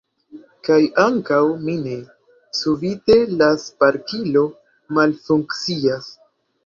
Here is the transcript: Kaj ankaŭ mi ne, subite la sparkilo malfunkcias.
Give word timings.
Kaj 0.67 0.77
ankaŭ 1.01 1.41
mi 1.67 1.75
ne, 1.81 1.97
subite 2.61 3.17
la 3.43 3.51
sparkilo 3.65 4.43
malfunkcias. 5.01 6.11